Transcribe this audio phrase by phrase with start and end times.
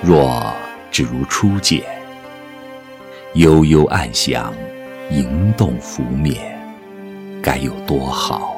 [0.00, 0.54] 若
[0.90, 1.82] 只如初见，
[3.34, 4.52] 悠悠暗想，
[5.10, 6.56] 盈动拂面，
[7.42, 8.56] 该有多好？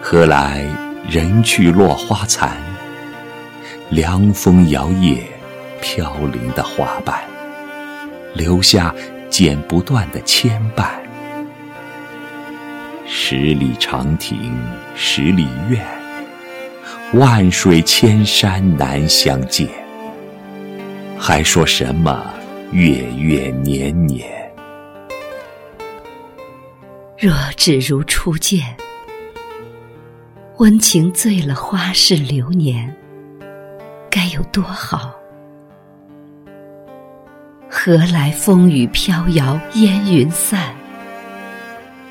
[0.00, 0.64] 何来
[1.10, 2.56] 人去落花残，
[3.90, 5.18] 凉风摇曳
[5.80, 7.20] 飘零的花瓣，
[8.32, 8.94] 留下
[9.28, 10.86] 剪不断的牵绊。
[13.08, 14.56] 十里长亭
[14.94, 15.84] 十里院，
[17.16, 19.66] 万水千山难相见。
[21.18, 22.34] 还说什么
[22.72, 24.28] 月月年年？
[27.18, 28.76] 若只如初见。
[30.58, 32.94] 温情醉了花事流年，
[34.10, 35.14] 该有多好？
[37.68, 40.74] 何来风雨飘摇烟云散，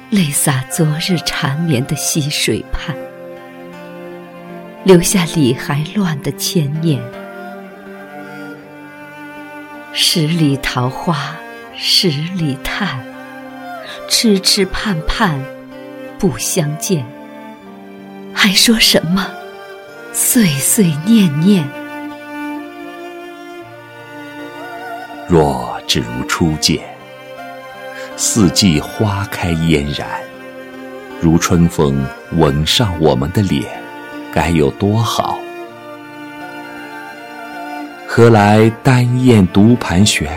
[0.10, 2.96] 泪洒昨日缠绵的溪水畔，
[4.86, 7.02] 留下理还乱的牵念。
[9.94, 11.36] 十里桃花
[11.76, 13.04] 十里叹，
[14.08, 15.44] 痴痴盼盼
[16.20, 17.04] 不相见。
[18.32, 19.28] 还说什么
[20.14, 21.68] 岁岁念念？
[25.28, 26.80] 若只如初见，
[28.16, 30.08] 四季花开嫣然，
[31.20, 33.64] 如春风吻上我们的脸，
[34.36, 35.40] 该有多好？
[38.06, 40.30] 何来单燕独盘旋，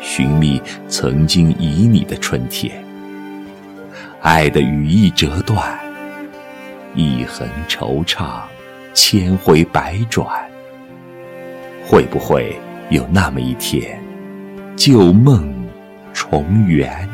[0.00, 2.72] 寻觅曾经旖旎的春天？
[4.20, 5.76] 爱的羽翼折断。
[6.94, 8.42] 一痕惆怅，
[8.94, 10.24] 千回百转。
[11.84, 12.56] 会不会
[12.88, 14.00] 有那么一天，
[14.76, 15.52] 旧梦
[16.12, 17.08] 重圆？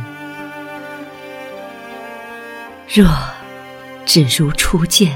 [2.93, 3.07] 若
[4.05, 5.11] 只如初见，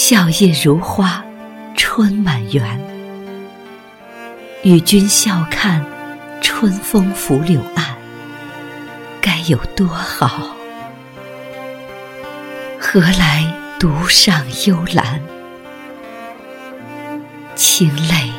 [0.00, 1.24] 笑靥如花，
[1.74, 2.80] 春满园。
[4.62, 5.84] 与君笑看
[6.40, 7.84] 春风拂柳岸，
[9.20, 10.54] 该有多好？
[12.78, 13.44] 何来
[13.80, 15.20] 独上幽兰？
[17.56, 18.30] 清泪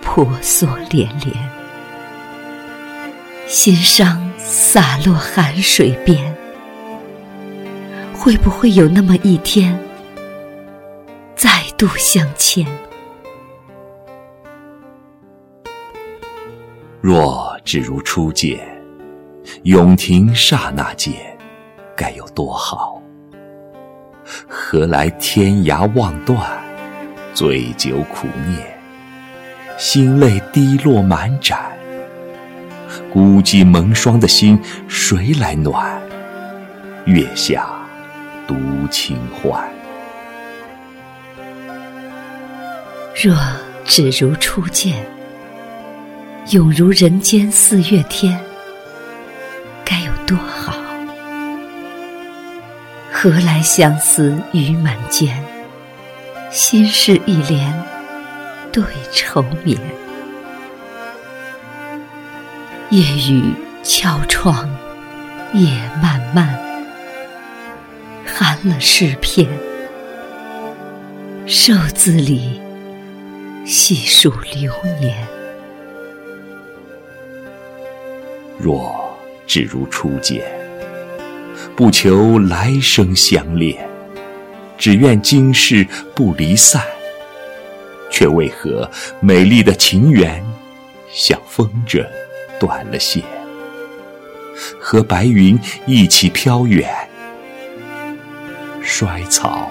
[0.00, 1.34] 婆娑连连，
[3.48, 6.36] 心伤洒落寒水边。
[8.14, 9.76] 会不会有那么一天，
[11.80, 12.66] 度相牵？
[17.00, 18.60] 若只如初见，
[19.62, 21.14] 永停刹那间，
[21.96, 23.00] 该有多好？
[24.46, 26.38] 何来天涯望断，
[27.32, 28.78] 醉酒苦念，
[29.78, 31.72] 心泪滴落满盏。
[33.10, 35.98] 孤寂蒙霜的心，谁来暖？
[37.06, 37.66] 月下
[38.46, 38.54] 独
[38.90, 39.66] 清欢。
[43.22, 43.36] 若
[43.84, 45.06] 只如初见，
[46.52, 48.40] 永如人间四月天，
[49.84, 50.74] 该有多好？
[53.12, 55.38] 何来相思雨满肩，
[56.50, 57.70] 心事一帘
[58.72, 58.82] 对
[59.12, 59.78] 愁眠。
[62.88, 63.52] 夜雨
[63.82, 64.66] 敲窗，
[65.52, 65.68] 夜
[66.02, 66.58] 漫漫，
[68.24, 69.46] 寒了诗篇。
[71.46, 72.58] 瘦字里
[73.72, 75.16] 细数流年。
[78.58, 79.16] 若
[79.46, 80.42] 只如初见。
[81.76, 83.88] 不求来生相恋，
[84.76, 85.86] 只愿今世
[86.16, 86.82] 不离散。
[88.10, 90.44] 却为何美丽的情缘
[91.12, 92.04] 像风筝
[92.58, 93.22] 断了线，
[94.80, 95.56] 和白云
[95.86, 96.92] 一起飘远？
[98.82, 99.70] 衰草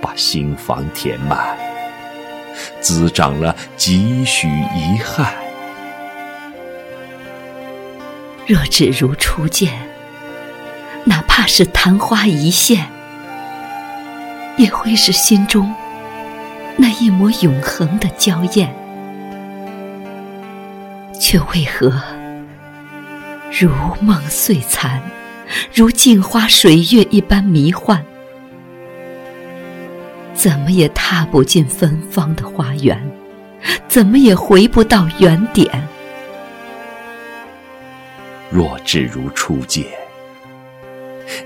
[0.00, 1.56] 把心房填满，
[2.80, 5.34] 滋长了几许遗憾。
[8.46, 9.72] 若只如初见。
[11.08, 12.84] 哪怕是昙花一现，
[14.56, 15.72] 也会是心中
[16.76, 18.74] 那一抹永恒的娇艳。
[21.20, 22.02] 却为何
[23.60, 23.70] 如
[24.00, 25.00] 梦碎残，
[25.72, 28.04] 如镜花水月一般迷幻？
[30.36, 33.00] 怎么也踏不进芬芳的花园，
[33.88, 35.68] 怎么也回不到原点。
[38.50, 39.84] 若只如初见。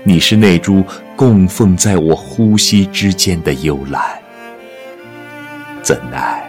[0.03, 0.85] 你是那株
[1.15, 4.03] 供奉在我呼吸之间的幽兰，
[5.81, 6.45] 怎奈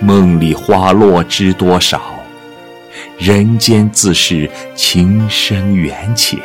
[0.00, 2.00] 梦里花落知多少，
[3.18, 6.38] 人间自是情深缘浅。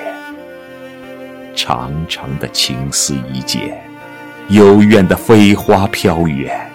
[1.55, 3.81] 长长的情丝一剪，
[4.51, 6.69] 幽怨的飞花飘远，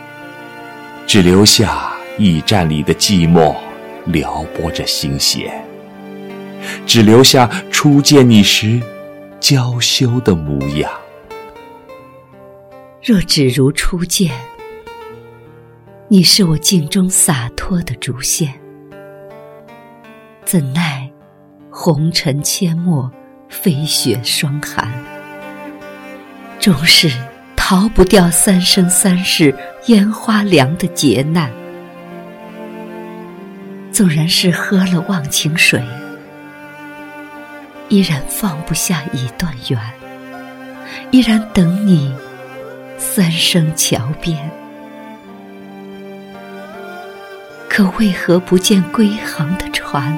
[1.06, 3.55] 只留下驿站里的寂寞，
[4.06, 5.62] 撩拨着心弦。
[6.87, 8.81] 只留下初见你时
[9.38, 10.90] 娇羞的模样。
[13.02, 14.32] 若只如初见，
[16.08, 18.55] 你是我镜中洒脱的竹线，
[20.46, 21.11] 怎奈
[21.70, 23.12] 红尘阡陌，
[23.50, 24.90] 飞雪霜寒，
[26.58, 27.11] 终是
[27.68, 29.52] 逃不掉三生三世
[29.86, 31.50] 烟花凉的劫难。
[33.90, 35.82] 纵然是喝了忘情水。
[37.88, 39.80] 依然放不下一段缘，
[41.10, 42.14] 依然等你
[42.98, 44.48] 三生桥边。
[47.68, 50.16] 可为何不见归航的船？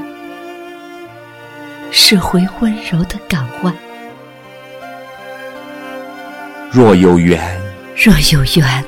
[1.90, 3.74] 驶回温柔的港湾。
[6.70, 7.58] 若有缘，
[7.96, 8.84] 若有缘，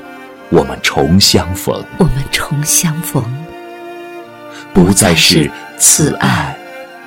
[0.49, 1.83] 我们重相逢。
[1.97, 3.23] 我们重相逢，
[4.73, 6.55] 不再是此岸。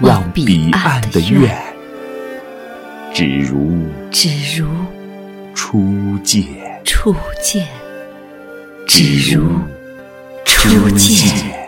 [0.00, 1.56] 望彼岸的愿，
[3.14, 4.28] 只如只
[4.58, 4.66] 如
[5.54, 6.44] 初见，
[6.84, 7.64] 初见，
[8.88, 9.60] 只如
[10.44, 11.63] 初见。